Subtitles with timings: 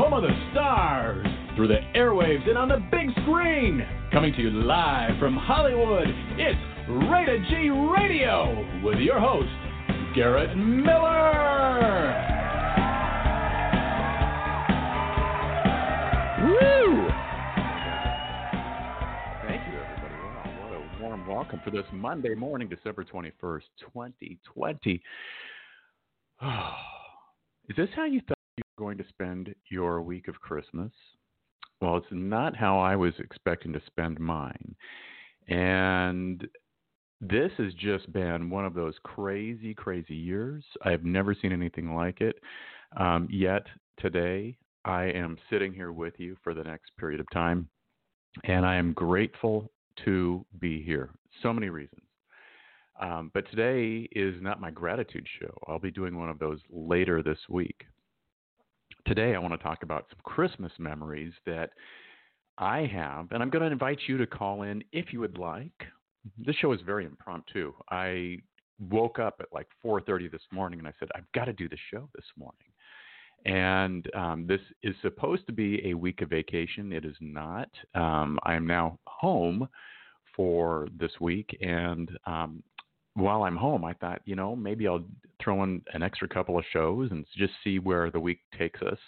[0.00, 3.86] home of the stars, through the airwaves and on the big screen.
[4.10, 6.06] Coming to you live from Hollywood,
[6.38, 6.58] it's
[7.12, 9.50] Rated G Radio with your host,
[10.14, 12.16] Garrett Miller.
[16.48, 17.08] Woo!
[19.46, 20.14] Thank you, everybody.
[20.24, 25.02] Wow, what a warm welcome for this Monday morning, December 21st, 2020.
[27.68, 28.39] Is this how you thought you were
[28.80, 30.90] going to spend your week of Christmas?
[31.82, 34.74] Well, it's not how I was expecting to spend mine.
[35.48, 36.48] And
[37.20, 40.64] this has just been one of those crazy, crazy years.
[40.82, 42.36] I've never seen anything like it.
[42.96, 43.66] Um, yet
[43.98, 44.56] today,
[44.86, 47.68] I am sitting here with you for the next period of time,
[48.44, 49.70] and I am grateful
[50.06, 51.10] to be here.
[51.42, 52.00] So many reasons.
[52.98, 55.54] Um, but today is not my gratitude show.
[55.68, 57.84] I'll be doing one of those later this week.
[59.10, 61.70] Today, I want to talk about some Christmas memories that
[62.58, 65.72] I have, and I'm going to invite you to call in if you would like.
[66.38, 67.72] This show is very impromptu.
[67.90, 68.36] I
[68.78, 71.76] woke up at like 4:30 this morning, and I said, "I've got to do the
[71.90, 72.68] show this morning."
[73.46, 76.92] And um, this is supposed to be a week of vacation.
[76.92, 77.68] It is not.
[77.96, 79.68] Um, I am now home
[80.36, 82.62] for this week, and um,
[83.20, 85.04] while I'm home, I thought, you know, maybe I'll
[85.42, 88.98] throw in an extra couple of shows and just see where the week takes us.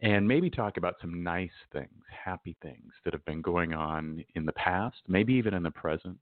[0.00, 1.88] And maybe talk about some nice things,
[2.24, 6.18] happy things that have been going on in the past, maybe even in the present,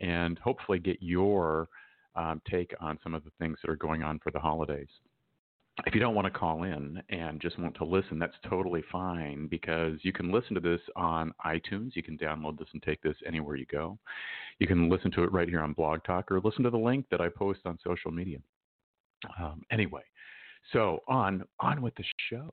[0.00, 1.68] and hopefully get your
[2.14, 4.88] um, take on some of the things that are going on for the holidays
[5.86, 9.46] if you don't want to call in and just want to listen, that's totally fine
[9.46, 11.94] because you can listen to this on iTunes.
[11.94, 13.98] You can download this and take this anywhere you go.
[14.58, 17.06] You can listen to it right here on Blog Talk or listen to the link
[17.10, 18.38] that I post on social media.
[19.38, 20.02] Um, anyway,
[20.72, 22.50] so on on with the show.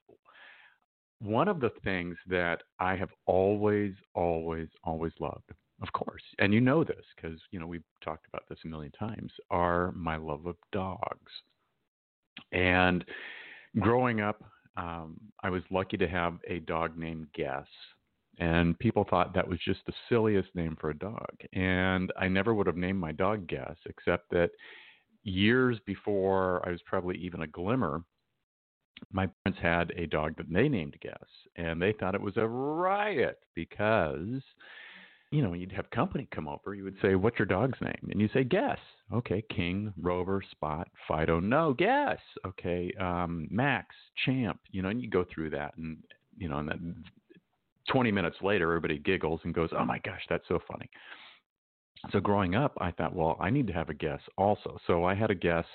[1.19, 6.61] One of the things that I have always, always, always loved, of course, and you
[6.61, 10.45] know this because you know we've talked about this a million times, are my love
[10.45, 11.31] of dogs.
[12.51, 13.03] And
[13.79, 14.43] growing up,
[14.75, 17.67] um, I was lucky to have a dog named Guess.
[18.39, 21.35] And people thought that was just the silliest name for a dog.
[21.53, 24.51] And I never would have named my dog Guess, except that
[25.23, 28.03] years before I was probably even a glimmer,
[29.11, 31.15] my parents had a dog that they named Guess.
[31.55, 34.41] And they thought it was a riot because
[35.31, 38.09] you know, when you'd have company come over, you would say, "What's your dog's name?"
[38.09, 38.79] And you say, "Guess."
[39.11, 41.39] Okay, King, Rover, Spot, Fido.
[41.39, 42.19] No, Guess.
[42.45, 43.95] Okay, um, Max,
[44.25, 44.59] Champ.
[44.71, 45.97] You know, and you go through that, and
[46.37, 47.03] you know, and then
[47.89, 50.89] 20 minutes later, everybody giggles and goes, "Oh my gosh, that's so funny."
[52.11, 54.77] So growing up, I thought, well, I need to have a guess also.
[54.85, 55.65] So I had a guess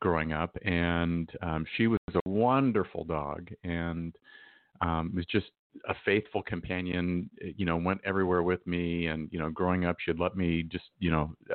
[0.00, 4.14] growing up, and um, she was a wonderful dog, and
[4.80, 5.50] um, was just
[5.88, 9.06] a faithful companion, eh, you know, went everywhere with me.
[9.06, 11.54] And, you know, growing up, she'd let me just, you know, uh,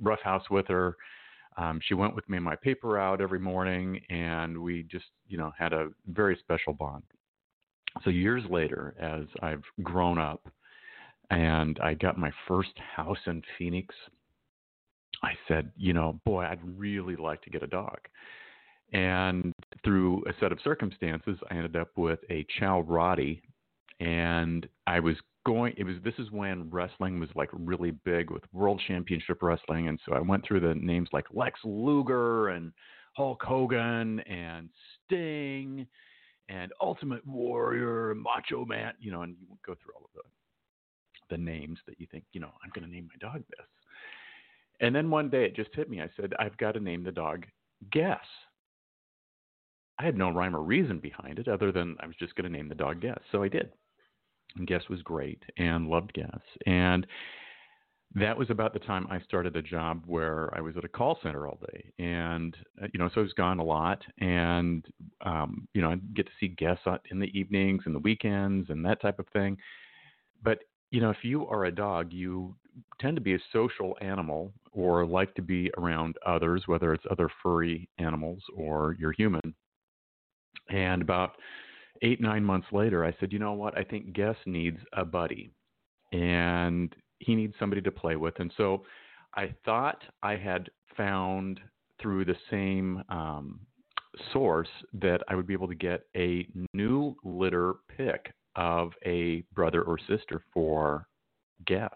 [0.00, 0.96] roughhouse with her.
[1.56, 5.52] Um, she went with me my paper route every morning, and we just, you know,
[5.58, 7.02] had a very special bond.
[8.04, 10.46] So years later, as I've grown up
[11.30, 13.94] and I got my first house in Phoenix,
[15.22, 17.98] I said, you know, boy, I'd really like to get a dog.
[18.92, 19.52] And
[19.84, 23.42] through a set of circumstances, I ended up with a Chow Roddy,
[24.00, 25.74] and I was going.
[25.76, 29.98] It was this is when wrestling was like really big with World Championship Wrestling, and
[30.06, 32.72] so I went through the names like Lex Luger and
[33.14, 34.68] Hulk Hogan and
[35.04, 35.86] Sting
[36.48, 40.22] and Ultimate Warrior, Macho Man, you know, and you go through all of the
[41.28, 43.66] the names that you think, you know, I'm going to name my dog this.
[44.80, 46.00] And then one day it just hit me.
[46.00, 47.46] I said, I've got to name the dog
[47.90, 48.18] Guess.
[49.98, 52.56] I had no rhyme or reason behind it other than I was just going to
[52.56, 53.20] name the dog Guess.
[53.32, 53.72] So I did.
[54.56, 56.40] And Guess was great and loved Guess.
[56.66, 57.06] And
[58.14, 61.18] that was about the time I started a job where I was at a call
[61.22, 61.92] center all day.
[61.98, 64.02] And, uh, you know, so I was gone a lot.
[64.20, 64.84] And,
[65.22, 66.78] um, you know, I'd get to see Guess
[67.10, 69.58] in the evenings and the weekends and that type of thing.
[70.42, 70.60] But,
[70.90, 72.54] you know, if you are a dog, you
[73.00, 77.28] tend to be a social animal or like to be around others, whether it's other
[77.42, 79.54] furry animals or you're human.
[80.68, 81.32] And about
[82.02, 83.76] eight, nine months later, I said, you know what?
[83.76, 85.52] I think Guess needs a buddy.
[86.12, 88.34] And he needs somebody to play with.
[88.38, 88.84] And so
[89.34, 91.60] I thought I had found
[92.00, 93.60] through the same um,
[94.32, 99.82] source that I would be able to get a new litter pick of a brother
[99.82, 101.06] or sister for
[101.66, 101.90] Guess.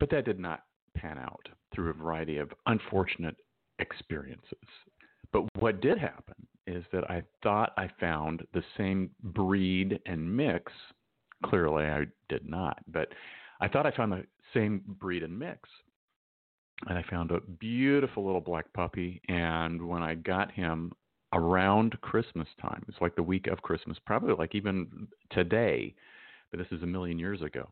[0.00, 0.62] But that did not
[0.96, 3.36] pan out through a variety of unfortunate
[3.78, 4.58] experiences.
[5.32, 6.34] But what did happen
[6.68, 10.72] is that I thought I found the same breed and mix.
[11.44, 13.08] Clearly, I did not, but
[13.60, 15.68] I thought I found the same breed and mix.
[16.86, 19.20] And I found a beautiful little black puppy.
[19.28, 20.92] And when I got him
[21.32, 25.94] around Christmas time, it's like the week of Christmas, probably like even today,
[26.50, 27.68] but this is a million years ago.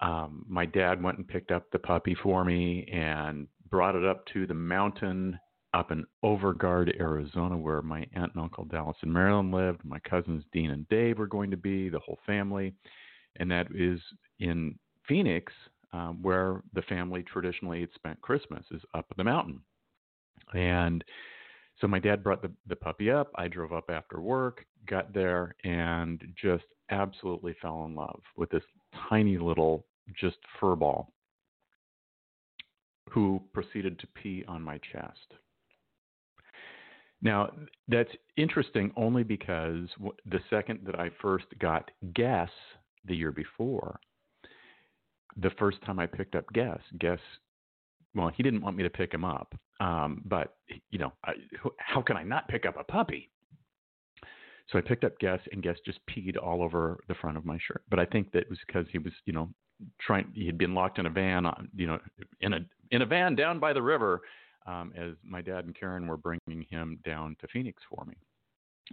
[0.00, 4.26] Um, my dad went and picked up the puppy for me and brought it up
[4.32, 5.38] to the mountain
[5.74, 9.84] up in Overgaard, Arizona, where my aunt and uncle Dallas and Marilyn lived.
[9.84, 12.74] My cousins Dean and Dave were going to be, the whole family.
[13.36, 14.00] And that is
[14.40, 14.78] in
[15.08, 15.52] Phoenix,
[15.92, 19.60] um, where the family traditionally had spent Christmas, is up the mountain.
[20.54, 21.02] And
[21.80, 23.30] so my dad brought the, the puppy up.
[23.36, 28.62] I drove up after work, got there, and just absolutely fell in love with this
[29.08, 29.86] tiny little
[30.20, 31.12] just fur ball
[33.10, 35.34] who proceeded to pee on my chest.
[37.22, 37.52] Now,
[37.86, 39.88] that's interesting only because
[40.26, 42.50] the second that I first got Guess
[43.04, 43.98] the year before,
[45.36, 47.20] the first time I picked up Guess, Guess,
[48.14, 50.56] well, he didn't want me to pick him up, um, but
[50.90, 51.32] you know, I,
[51.78, 53.30] how can I not pick up a puppy?
[54.68, 57.58] So I picked up Guess, and Guess just peed all over the front of my
[57.66, 57.82] shirt.
[57.88, 59.48] But I think that was because he was, you know,
[60.00, 60.30] trying.
[60.34, 61.98] He had been locked in a van, on, you know,
[62.40, 62.60] in a
[62.90, 64.20] in a van down by the river,
[64.66, 68.14] um, as my dad and Karen were bringing him down to Phoenix for me.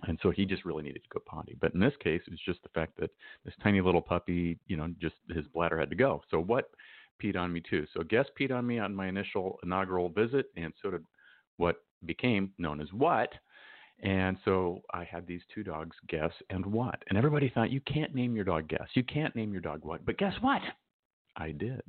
[0.03, 1.57] And so he just really needed to go potty.
[1.59, 3.09] But in this case, it was just the fact that
[3.43, 6.21] this tiny little puppy, you know, just his bladder had to go.
[6.29, 6.69] So what
[7.21, 7.85] peed on me too?
[7.93, 11.03] So guess peed on me on my initial inaugural visit, and so did
[11.57, 13.33] what became known as what.
[14.01, 17.03] And so I had these two dogs, Guess and What.
[17.09, 18.87] And everybody thought, you can't name your dog Guess.
[18.93, 20.05] You can't name your dog What.
[20.05, 20.61] But guess what?
[21.39, 21.81] I did.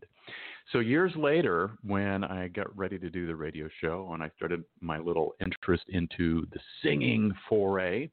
[0.73, 4.63] So years later, when I got ready to do the radio show and I started
[4.81, 8.09] my little interest into the singing foray,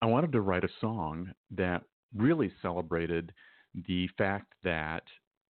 [0.00, 1.82] I wanted to write a song that
[2.14, 3.32] really celebrated
[3.88, 5.02] the fact that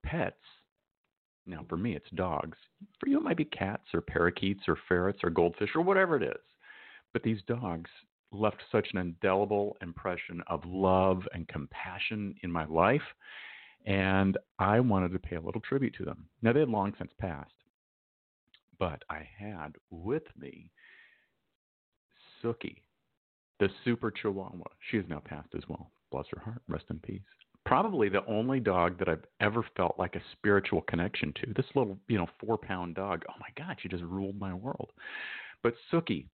[0.03, 0.37] pets,
[1.47, 2.57] now for me it's dogs,
[2.99, 6.23] for you it might be cats or parakeets or ferrets or goldfish or whatever it
[6.23, 6.43] is,
[7.13, 7.91] but these dogs
[8.33, 13.03] left such an indelible impression of love and compassion in my life
[13.87, 16.27] and I wanted to pay a little tribute to them.
[16.43, 17.53] Now, they had long since passed,
[18.79, 20.71] but I had with me
[22.43, 22.83] Sookie,
[23.61, 24.65] the super chihuahua.
[24.91, 25.91] She has now passed as well.
[26.11, 26.63] Bless her heart.
[26.69, 27.21] Rest in peace.
[27.65, 31.53] Probably the only dog that I've ever felt like a spiritual connection to.
[31.55, 33.25] This little, you know, four pound dog.
[33.29, 34.93] Oh my God, she just ruled my world.
[35.63, 36.27] But Sookie,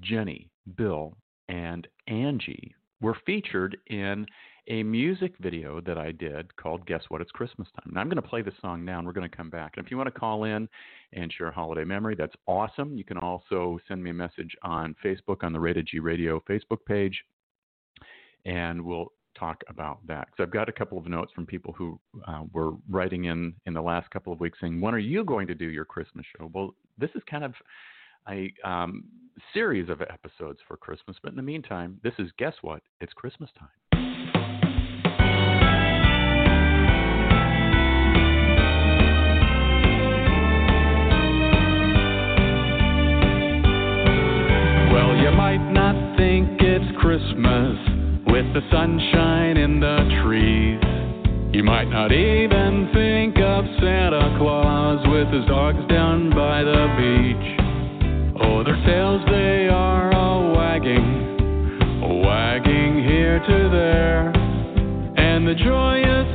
[0.00, 1.16] Jenny, Bill,
[1.48, 4.26] and Angie were featured in
[4.68, 7.20] a music video that I did called Guess What?
[7.20, 7.92] It's Christmas Time.
[7.94, 9.74] Now, I'm going to play the song now and we're going to come back.
[9.76, 10.68] And if you want to call in
[11.12, 12.96] and share a holiday memory, that's awesome.
[12.96, 16.84] You can also send me a message on Facebook on the Rated G Radio Facebook
[16.86, 17.22] page
[18.46, 20.28] and we'll talk about that.
[20.30, 23.74] Because I've got a couple of notes from people who uh, were writing in in
[23.74, 26.50] the last couple of weeks saying, When are you going to do your Christmas show?
[26.54, 27.52] Well, this is kind of
[28.28, 29.04] a um,
[29.52, 31.16] series of episodes for Christmas.
[31.22, 32.82] But in the meantime, this is Guess What?
[33.00, 33.68] It's Christmas time.
[44.92, 47.78] Well, you might not think it's Christmas
[48.26, 50.80] with the sunshine in the trees.
[51.54, 57.55] You might not even think of Santa Claus with his dogs down by the beach.
[58.48, 61.02] Oh, their tails they are all wagging,
[62.22, 64.30] wagging here to there.
[65.18, 66.25] And the joyous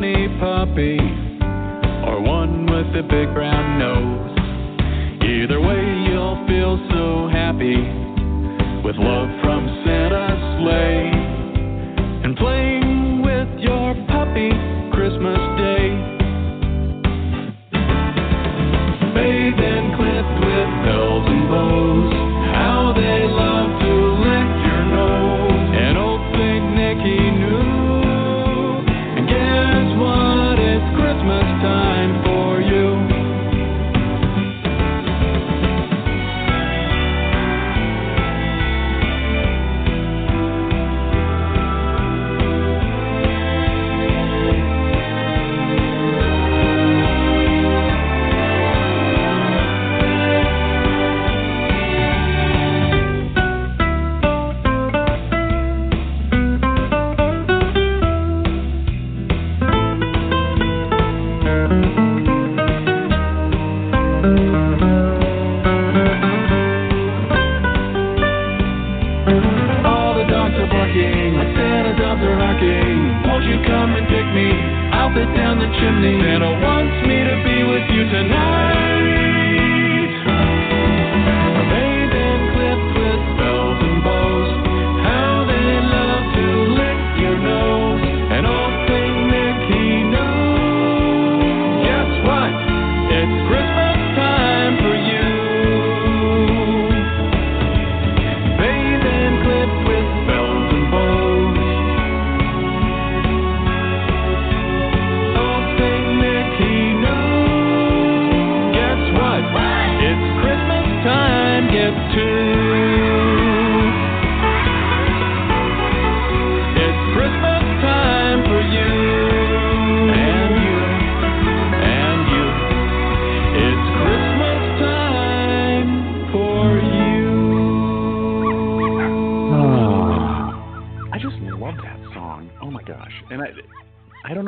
[0.00, 0.96] tiny puppy
[2.08, 4.32] or one with a big brown nose.
[5.22, 7.76] Either way, you'll feel so happy
[8.82, 11.10] with love from Santa's sleigh
[12.24, 12.69] and playing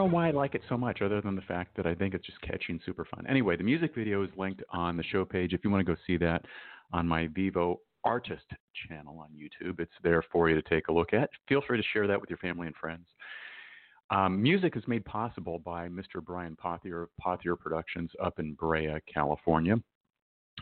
[0.03, 2.27] know why I like it so much, other than the fact that I think it's
[2.27, 3.25] just catchy and super fun.
[3.29, 5.53] Anyway, the music video is linked on the show page.
[5.53, 6.45] If you want to go see that
[6.93, 8.47] on my Vevo Artist
[8.89, 11.31] channel on YouTube, it's there for you to take a look at.
[11.49, 13.07] Feel free to share that with your family and friends.
[14.11, 16.23] Um, music is made possible by Mr.
[16.23, 19.77] Brian Pothier of Pothier Productions up in Brea, California.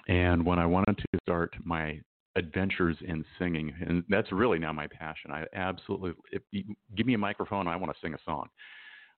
[0.06, 1.98] And when I wanted to start my
[2.36, 5.32] adventures in singing, and that's really now my passion.
[5.32, 6.62] I absolutely, if you
[6.96, 8.48] give me a microphone, I want to sing a song.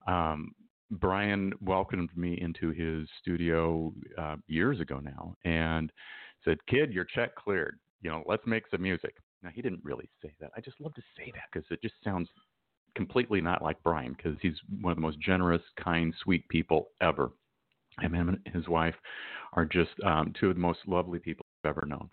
[0.07, 0.53] Um,
[0.91, 5.91] Brian welcomed me into his studio uh, years ago now and
[6.45, 7.79] said, "Kid, your check cleared.
[8.03, 10.51] You know, let's make some music." Now he didn't really say that.
[10.57, 12.29] I just love to say that because it just sounds
[12.95, 17.31] completely not like Brian because he's one of the most generous, kind, sweet people ever.
[18.01, 18.95] Him and his wife
[19.55, 22.09] are just um, two of the most lovely people I've ever known.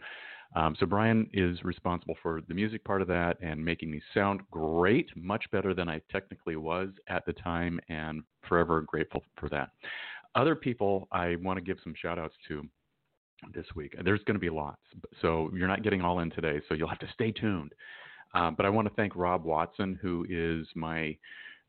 [0.56, 4.41] Um, so Brian is responsible for the music part of that and making me sound
[4.50, 9.70] great, much better than I technically was at the time, and forever grateful for that.
[10.36, 12.63] Other people I want to give some shout outs to
[13.53, 13.96] this week.
[14.03, 14.82] There's going to be lots,
[15.22, 17.74] so you're not getting all in today, so you'll have to stay tuned.
[18.34, 21.15] Uh, but I want to thank Rob Watson, who is my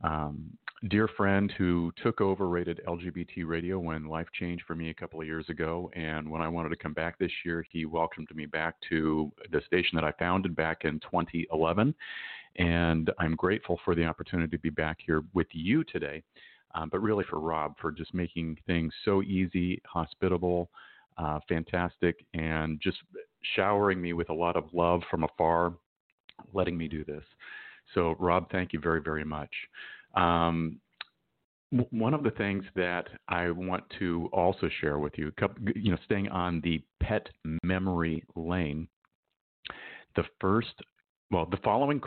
[0.02, 0.50] um,
[0.88, 5.20] dear friend who took over rated LGBT radio when life changed for me a couple
[5.20, 5.90] of years ago.
[5.94, 9.60] And when I wanted to come back this year, he welcomed me back to the
[9.66, 11.94] station that I founded back in 2011.
[12.56, 16.22] And I'm grateful for the opportunity to be back here with you today.
[16.74, 20.70] Um, but really for Rob for just making things so easy, hospitable,
[21.18, 22.98] uh, fantastic, and just
[23.56, 25.74] showering me with a lot of love from afar
[26.54, 27.24] letting me do this.
[27.94, 29.50] So, Rob, thank you very, very much.
[30.14, 30.80] Um,
[31.90, 35.32] one of the things that I want to also share with you,
[35.76, 37.28] you know, staying on the pet
[37.62, 38.88] memory lane,
[40.16, 40.74] the first,
[41.30, 42.00] well, the following.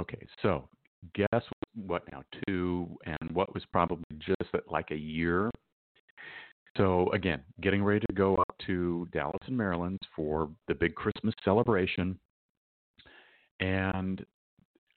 [0.00, 0.68] Okay, so
[1.14, 1.42] guess
[1.74, 2.22] what now?
[2.46, 5.50] Two, and what was probably just like a year.
[6.76, 11.34] So again, getting ready to go up to Dallas and Marilyn for the big Christmas
[11.44, 12.16] celebration
[13.60, 14.24] and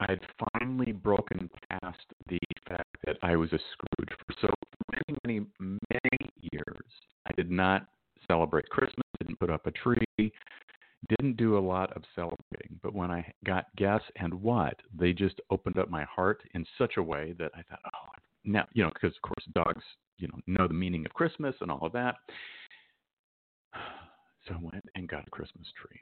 [0.02, 0.20] I'd
[0.54, 4.48] finally broken past the fact that I was a Scrooge for so
[4.92, 6.86] many, many, many years.
[7.28, 7.86] I did not
[8.28, 10.34] celebrate Christmas, didn't put up a tree,
[11.10, 12.80] didn't do a lot of celebrating.
[12.82, 16.98] But when I got Guess and What, they just opened up my heart in such
[16.98, 18.10] a way that I thought, oh,
[18.44, 19.84] now, you know, because of course dogs,
[20.18, 22.16] you know, know the meaning of Christmas and all of that.
[24.48, 26.02] So I went and got a Christmas tree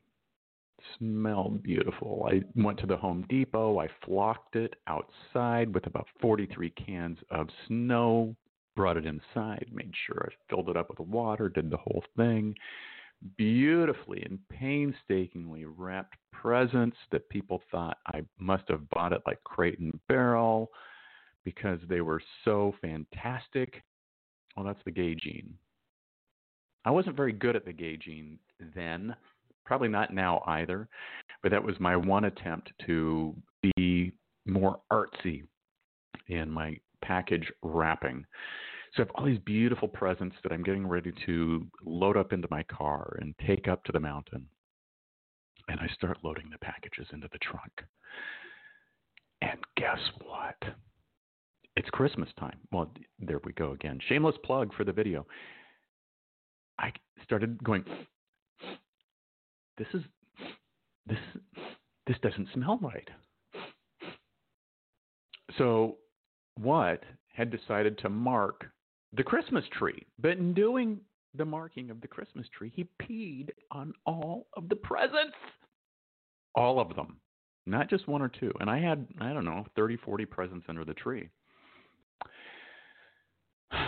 [0.98, 2.28] smelled beautiful.
[2.30, 3.80] I went to the Home Depot.
[3.80, 8.36] I flocked it outside with about 43 cans of snow,
[8.76, 12.56] brought it inside, made sure I filled it up with water, did the whole thing.
[13.38, 19.80] Beautifully and painstakingly wrapped presents that people thought I must have bought it like crate
[19.80, 20.70] and barrel
[21.44, 23.82] because they were so fantastic.
[24.56, 25.54] Well, that's the gay gene.
[26.86, 28.40] I wasn't very good at the gay gene
[28.76, 29.16] then
[29.70, 30.90] Probably not now either,
[31.44, 34.12] but that was my one attempt to be
[34.48, 35.44] more artsy
[36.26, 38.26] in my package wrapping.
[38.96, 42.48] So I have all these beautiful presents that I'm getting ready to load up into
[42.50, 44.48] my car and take up to the mountain.
[45.68, 47.72] And I start loading the packages into the trunk.
[49.44, 50.58] And guess what?
[51.76, 52.58] It's Christmas time.
[52.72, 54.00] Well, there we go again.
[54.10, 55.28] Shameless plug for the video.
[56.80, 56.92] I
[57.24, 57.86] started going
[59.80, 60.04] this is
[61.08, 61.18] this
[62.06, 63.10] this doesn't smell right.
[65.58, 65.98] So
[66.56, 68.66] what had decided to mark
[69.14, 71.00] the Christmas tree, but in doing
[71.34, 75.36] the marking of the Christmas tree, he peed on all of the presents.
[76.56, 77.18] All of them.
[77.66, 78.52] Not just one or two.
[78.60, 81.30] And I had, I don't know, 30, 40 presents under the tree.
[83.72, 83.88] I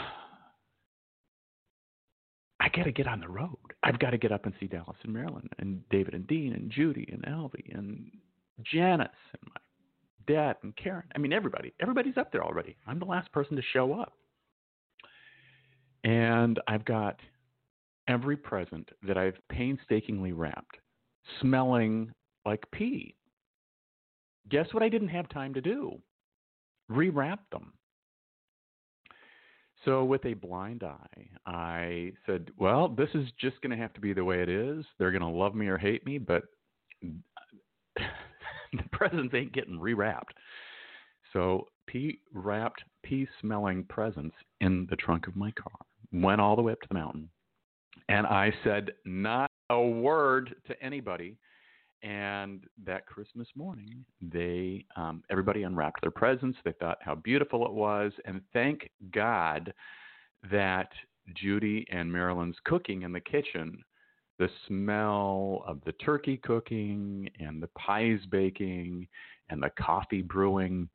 [2.75, 3.70] got to get on the road.
[3.83, 6.69] I've got to get up and see Dallas and Marilyn and David and Dean and
[6.69, 8.11] Judy and Alvy and
[8.63, 9.61] Janice and my
[10.27, 11.05] dad and Karen.
[11.15, 11.73] I mean, everybody.
[11.79, 12.77] Everybody's up there already.
[12.85, 14.13] I'm the last person to show up.
[16.03, 17.19] And I've got
[18.07, 20.77] every present that I've painstakingly wrapped
[21.39, 22.11] smelling
[22.45, 23.15] like pee.
[24.50, 26.00] Guess what I didn't have time to do?
[26.91, 27.73] Rewrap them.
[29.85, 34.01] So, with a blind eye, I said, Well, this is just going to have to
[34.01, 34.85] be the way it is.
[35.00, 36.43] They're going to love me or hate me, but
[37.01, 40.33] the presents ain't getting rewrapped.
[41.33, 45.73] So, pee wrapped, pee smelling presents in the trunk of my car.
[46.13, 47.29] Went all the way up to the mountain.
[48.07, 51.38] And I said, Not a word to anybody.
[52.03, 56.58] And that Christmas morning, they um, everybody unwrapped their presents.
[56.63, 59.74] They thought how beautiful it was, and thank God
[60.50, 60.89] that
[61.36, 63.84] Judy and Marilyn's cooking in the kitchen,
[64.39, 69.08] the smell of the turkey cooking and the pies baking
[69.50, 70.89] and the coffee brewing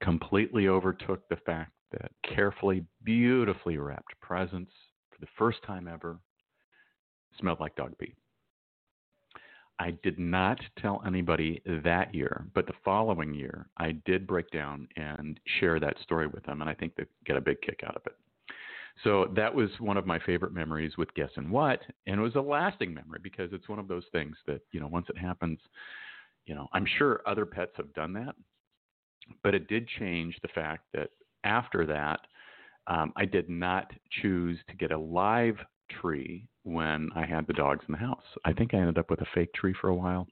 [0.00, 4.72] completely overtook the fact that carefully, beautifully wrapped presents
[5.10, 6.18] for the first time ever
[7.38, 8.14] smelled like dog pee.
[9.82, 14.86] I did not tell anybody that year, but the following year, I did break down
[14.94, 17.96] and share that story with them, and I think they get a big kick out
[17.96, 18.14] of it.
[19.02, 22.36] So that was one of my favorite memories with Guess and What, and it was
[22.36, 25.58] a lasting memory because it's one of those things that you know once it happens,
[26.46, 28.36] you know I'm sure other pets have done that,
[29.42, 31.10] but it did change the fact that
[31.42, 32.20] after that,
[32.86, 33.90] um, I did not
[34.22, 35.56] choose to get a live
[36.00, 38.22] tree when I had the dogs in the house.
[38.44, 40.26] I think I ended up with a fake tree for a while.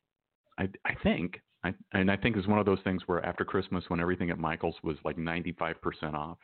[0.59, 3.45] I, I think, I, and I think it was one of those things where after
[3.45, 5.75] Christmas, when everything at Michael's was like 95%
[6.15, 6.39] off,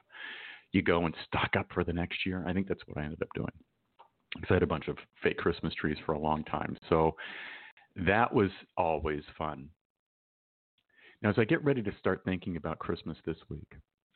[0.73, 2.45] you go and stock up for the next year.
[2.47, 3.53] I think that's what I ended up doing.
[4.35, 6.77] Because I had a bunch of fake Christmas trees for a long time.
[6.89, 7.15] So
[7.95, 9.69] that was always fun.
[11.23, 13.73] Now, as I get ready to start thinking about Christmas this week,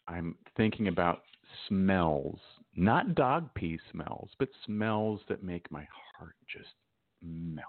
[0.07, 1.23] I'm thinking about
[1.69, 2.41] smells,
[2.81, 6.75] not dog pee smells, but smells that make my heart just
[7.23, 7.67] melt.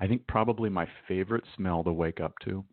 [0.00, 2.64] I think probably my favorite smell to wake up to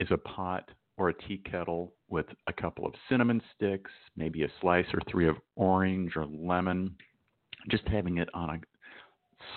[0.00, 4.52] is a pot or a tea kettle with a couple of cinnamon sticks, maybe a
[4.60, 6.94] slice or three of orange or lemon,
[7.70, 8.60] just having it on a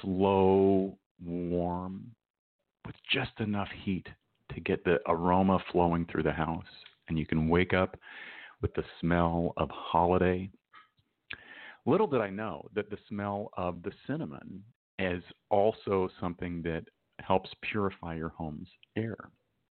[0.02, 2.12] slow, warm,
[2.86, 4.08] with just enough heat
[4.54, 6.66] to get the aroma flowing through the house
[7.08, 7.98] and you can wake up
[8.64, 10.50] with the smell of holiday.
[11.86, 14.64] Little did I know that the smell of the cinnamon
[14.98, 15.22] is
[15.52, 16.86] also something that
[17.20, 19.18] helps purify your home's air.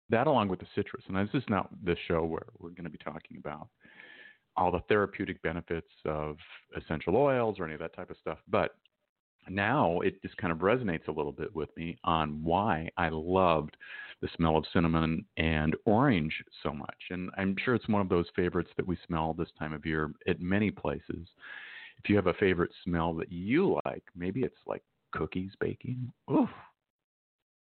[0.09, 2.89] That, along with the citrus, and this is not the show where we're going to
[2.89, 3.69] be talking about
[4.57, 6.35] all the therapeutic benefits of
[6.75, 8.71] essential oils or any of that type of stuff, but
[9.49, 13.75] now it just kind of resonates a little bit with me on why I loved
[14.21, 16.97] the smell of cinnamon and orange so much.
[17.09, 20.11] And I'm sure it's one of those favorites that we smell this time of year
[20.27, 21.27] at many places.
[22.03, 26.11] If you have a favorite smell that you like, maybe it's like cookies baking.
[26.31, 26.49] Oof.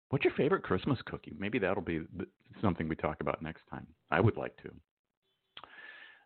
[0.09, 1.35] What's your favorite Christmas cookie?
[1.37, 2.01] Maybe that'll be
[2.61, 3.87] something we talk about next time.
[4.11, 4.71] I would like to.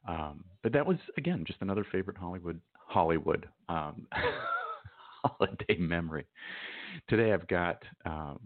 [0.08, 4.08] Um, but that was again just another favorite Hollywood Hollywood um,
[5.24, 6.26] holiday memory.
[7.08, 8.40] Today I've got um,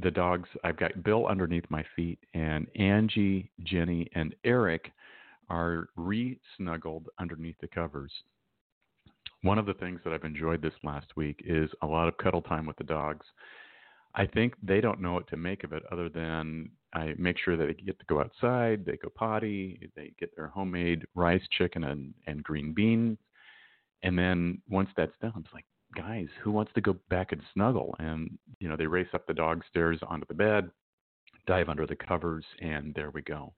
[0.00, 0.48] the dogs.
[0.64, 4.92] I've got Bill underneath my feet, and Angie, Jenny, and Eric
[5.50, 8.12] are re-snuggled underneath the covers.
[9.42, 12.42] One of the things that I've enjoyed this last week is a lot of cuddle
[12.42, 13.24] time with the dogs.
[14.14, 17.56] I think they don't know what to make of it other than I make sure
[17.56, 21.84] that they get to go outside, they go potty, they get their homemade rice, chicken,
[21.84, 23.18] and, and green beans.
[24.02, 27.94] And then once that's done, it's like, guys, who wants to go back and snuggle?
[27.98, 30.70] And, you know, they race up the dog stairs onto the bed,
[31.46, 33.52] dive under the covers, and there we go.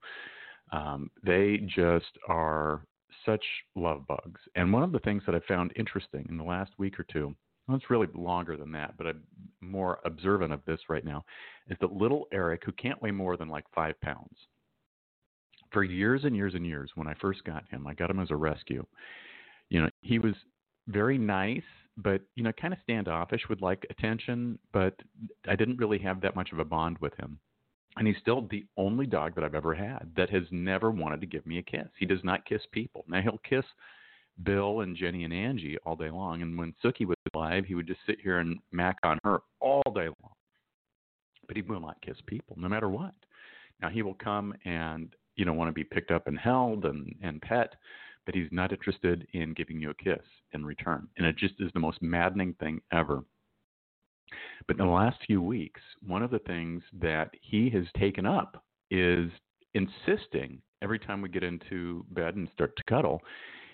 [0.71, 2.85] Um, they just are
[3.25, 3.43] such
[3.75, 4.39] love bugs.
[4.55, 7.35] And one of the things that I found interesting in the last week or two,
[7.67, 9.21] well, it's really longer than that, but I'm
[9.59, 11.23] more observant of this right now,
[11.69, 14.35] is that little Eric, who can't weigh more than like five pounds,
[15.71, 18.31] for years and years and years, when I first got him, I got him as
[18.31, 18.85] a rescue.
[19.69, 20.33] You know, he was
[20.87, 21.61] very nice
[21.97, 24.95] but you know, kind of standoffish, would like attention, but
[25.47, 27.39] I didn't really have that much of a bond with him.
[27.97, 31.27] And he's still the only dog that I've ever had that has never wanted to
[31.27, 31.87] give me a kiss.
[31.99, 33.03] He does not kiss people.
[33.07, 33.65] Now he'll kiss
[34.43, 36.41] Bill and Jenny and Angie all day long.
[36.41, 39.83] And when Sookie was alive, he would just sit here and mac on her all
[39.93, 40.33] day long.
[41.47, 43.13] But he will not kiss people, no matter what.
[43.81, 47.13] Now he will come and you know want to be picked up and held and
[47.21, 47.75] and pet,
[48.25, 51.07] but he's not interested in giving you a kiss in return.
[51.17, 53.23] And it just is the most maddening thing ever.
[54.67, 58.63] But in the last few weeks, one of the things that he has taken up
[58.89, 59.29] is
[59.73, 63.21] insisting every time we get into bed and start to cuddle,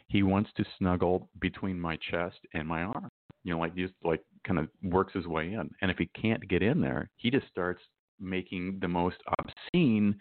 [0.08, 3.10] he wants to snuggle between my chest and my arm.
[3.44, 5.70] You know, like just like kind of works his way in.
[5.82, 7.82] And if he can't get in there, he just starts
[8.20, 10.16] making the most obscene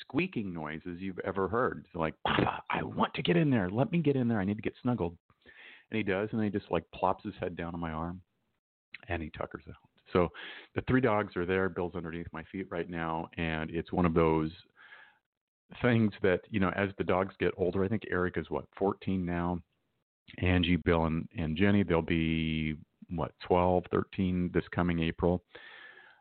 [0.00, 1.86] squeaking noises you've ever heard.
[1.92, 3.70] So like, I want to get in there.
[3.70, 4.40] Let me get in there.
[4.40, 5.16] I need to get snuggled.
[5.90, 8.22] And he does, and then he just like plops his head down on my arm,
[9.08, 9.76] and he tuckers out.
[10.12, 10.28] So
[10.74, 11.68] the three dogs are there.
[11.68, 14.50] Bill's underneath my feet right now, and it's one of those
[15.82, 17.84] things that you know as the dogs get older.
[17.84, 19.58] I think Eric is what 14 now.
[20.38, 22.76] Angie, Bill, and, and Jenny, they'll be
[23.10, 25.42] what 12, 13 this coming April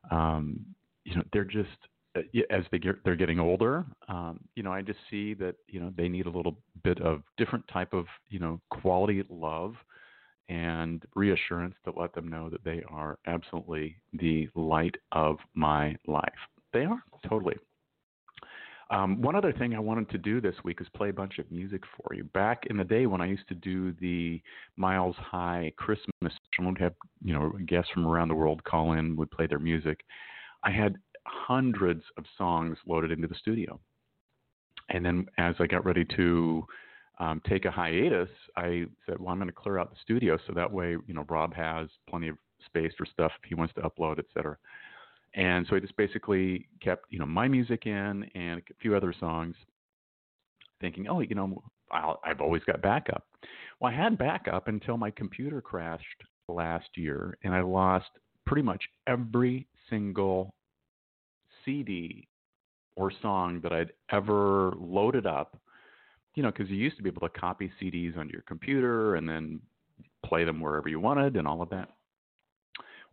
[0.10, 0.60] um,
[1.04, 1.70] you know, they're just
[2.16, 3.86] uh, as they get they're getting older.
[4.08, 7.24] Um, you know, I just see that you know they need a little bit of
[7.38, 9.76] different type of you know quality love
[10.50, 16.34] and reassurance to let them know that they are absolutely the light of my life.
[16.74, 17.56] They are totally.
[18.90, 21.50] Um, one other thing I wanted to do this week is play a bunch of
[21.50, 22.26] music for you.
[22.26, 24.42] Back in the day when I used to do the
[24.76, 29.16] Miles High Christmas, I would have you know guests from around the world call in,
[29.16, 30.02] would play their music.
[30.64, 30.96] I had
[31.26, 33.80] hundreds of songs loaded into the studio,
[34.90, 36.66] and then as I got ready to
[37.20, 40.54] um, take a hiatus, I said, "Well, I'm going to clear out the studio so
[40.54, 43.82] that way, you know, Rob has plenty of space for stuff if he wants to
[43.82, 44.58] upload, et cetera."
[45.34, 49.14] And so I just basically kept, you know, my music in and a few other
[49.18, 49.56] songs,
[50.82, 53.26] thinking, "Oh, you know, I'll, I've always got backup."
[53.80, 58.10] Well, I had backup until my computer crashed last year, and I lost
[58.46, 60.56] pretty much every single
[61.64, 62.28] CD
[62.96, 65.62] or song that I'd ever loaded up
[66.36, 69.28] you know, because you used to be able to copy CDs onto your computer and
[69.28, 69.60] then
[70.26, 71.90] play them wherever you wanted and all of that.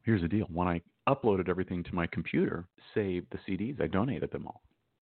[0.02, 4.30] Here's the deal: when I uploaded everything to my computer, saved the CDs, I donated
[4.30, 4.62] them all,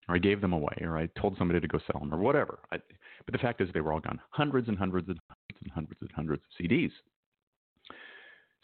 [0.07, 2.59] or I gave them away, or I told somebody to go sell them, or whatever.
[2.71, 2.77] I,
[3.25, 4.19] but the fact is, they were all gone.
[4.31, 6.91] Hundreds and hundreds and hundreds and hundreds and hundreds of CDs.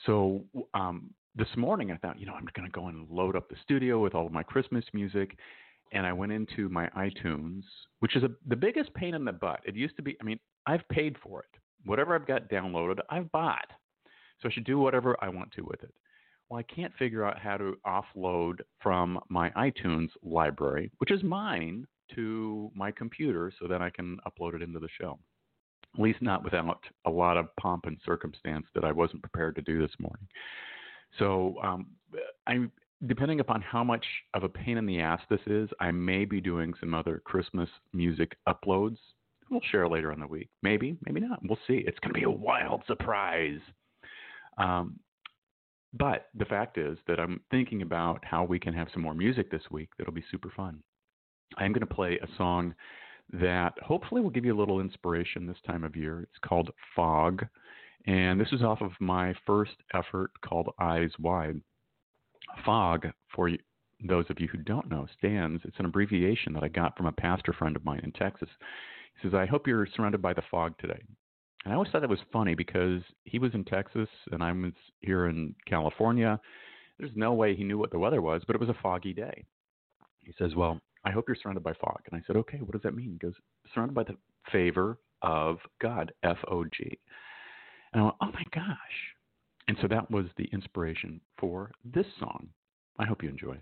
[0.05, 3.49] So um, this morning, I thought, you know, I'm going to go and load up
[3.49, 5.37] the studio with all of my Christmas music
[5.91, 7.61] and I went into my iTunes,
[7.99, 9.59] which is a, the biggest pain in the butt.
[9.65, 11.59] It used to be, I mean, I've paid for it.
[11.85, 13.67] Whatever I've got downloaded, I've bought.
[14.41, 15.93] So I should do whatever I want to with it.
[16.49, 21.87] Well, I can't figure out how to offload from my iTunes library, which is mine,
[22.13, 25.17] to my computer so that I can upload it into the show.
[25.95, 29.61] At least not without a lot of pomp and circumstance that I wasn't prepared to
[29.61, 30.27] do this morning.
[31.19, 31.87] So um,
[32.47, 32.67] I
[33.07, 36.41] depending upon how much of a pain in the ass this is, I may be
[36.41, 38.97] doing some other Christmas music uploads.
[39.49, 40.49] We'll share later on the week.
[40.63, 41.39] Maybe, maybe not.
[41.43, 41.83] We'll see.
[41.85, 43.59] It's going to be a wild surprise.
[44.57, 44.99] Um,
[45.93, 49.51] but the fact is that I'm thinking about how we can have some more music
[49.51, 50.81] this week that'll be super fun.
[51.57, 52.73] I'm going to play a song
[53.33, 56.21] that hopefully will give you a little inspiration this time of year.
[56.21, 57.45] It's called Fog.
[58.07, 61.61] And this is off of my first effort called Eyes Wide.
[62.63, 63.49] FOG, for
[64.07, 67.11] those of you who don't know, stands, it's an abbreviation that I got from a
[67.11, 68.49] pastor friend of mine in Texas.
[69.15, 71.01] He says, I hope you're surrounded by the fog today.
[71.63, 74.73] And I always thought that was funny because he was in Texas and I was
[74.99, 76.39] here in California.
[76.99, 79.43] There's no way he knew what the weather was, but it was a foggy day.
[80.19, 82.01] He says, Well, I hope you're surrounded by fog.
[82.11, 83.11] And I said, Okay, what does that mean?
[83.11, 83.33] He goes,
[83.73, 84.15] Surrounded by the
[84.51, 86.99] favor of God, F O G.
[87.95, 89.15] And I went, Oh my gosh.
[89.69, 92.49] And so that was the inspiration for this song.
[92.99, 93.61] I hope you enjoy it.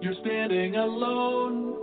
[0.00, 1.74] You're standing alone,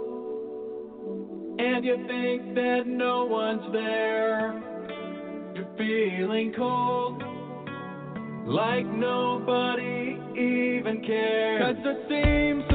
[1.60, 4.64] and you think that no one's there.
[5.54, 7.22] You're feeling cold,
[8.48, 11.76] like nobody even cares.
[11.76, 12.73] Cause it seems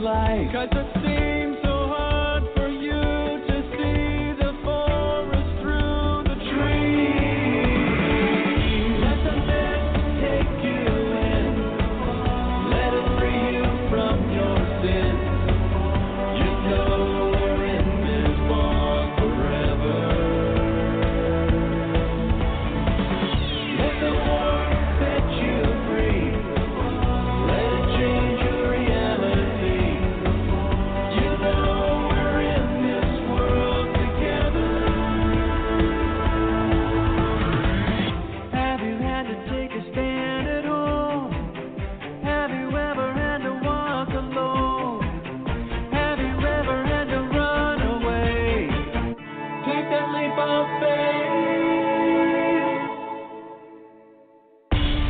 [0.00, 1.27] have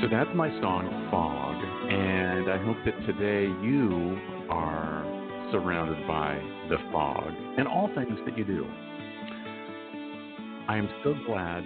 [0.00, 1.56] So that's my song, Fog.
[1.92, 5.04] And I hope that today you are
[5.52, 8.66] surrounded by the fog and all things that you do.
[10.68, 11.64] I am so glad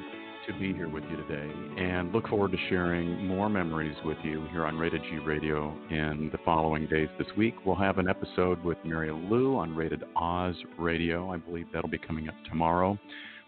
[0.48, 4.44] to be here with you today and look forward to sharing more memories with you
[4.50, 7.08] here on Rated G Radio in the following days.
[7.18, 11.30] This week, we'll have an episode with Mary Lou on Rated Oz Radio.
[11.30, 12.98] I believe that'll be coming up tomorrow.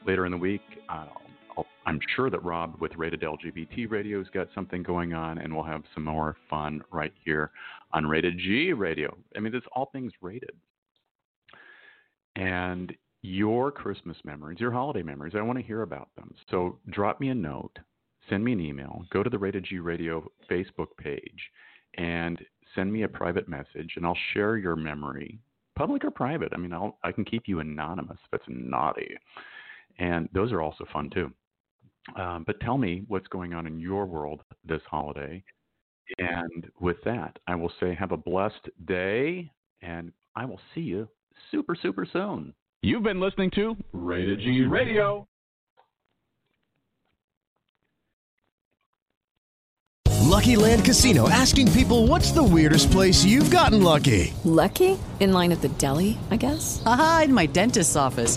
[0.06, 1.25] Later in the week, I'll
[1.86, 5.64] I'm sure that Rob with Rated LGBT Radio has got something going on, and we'll
[5.64, 7.50] have some more fun right here
[7.92, 9.16] on Rated G Radio.
[9.36, 10.52] I mean, it's all things rated.
[12.34, 12.92] And
[13.22, 16.34] your Christmas memories, your holiday memories, I want to hear about them.
[16.50, 17.78] So drop me a note,
[18.28, 21.50] send me an email, go to the Rated G Radio Facebook page,
[21.94, 22.38] and
[22.74, 25.38] send me a private message, and I'll share your memory,
[25.76, 26.52] public or private.
[26.52, 29.16] I mean, I'll, I can keep you anonymous if it's naughty.
[29.98, 31.32] And those are also fun too.
[32.14, 35.42] Um, but tell me what's going on in your world this holiday.
[36.18, 39.50] And with that, I will say have a blessed day,
[39.82, 41.08] and I will see you
[41.50, 42.54] super, super soon.
[42.82, 45.26] You've been listening to Rated G Radio.
[50.36, 54.34] Lucky Land Casino asking people what's the weirdest place you've gotten lucky?
[54.44, 54.98] Lucky?
[55.18, 56.82] In line at the deli, I guess?
[56.84, 58.36] Aha, in my dentist's office.